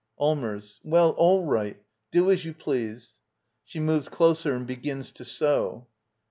Allmers. 0.17 0.79
Well, 0.83 1.11
all 1.11 1.45
right— 1.45 1.79
do 2.11 2.31
as 2.31 2.43
you 2.43 2.55
please. 2.55 3.17
[She 3.65 3.79
moves 3.79 4.09
closer 4.09 4.55
and 4.55 4.65
begins 4.65 5.11
to 5.11 5.23
sew. 5.23 5.85